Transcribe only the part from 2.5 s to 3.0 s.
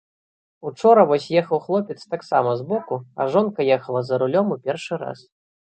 збоку,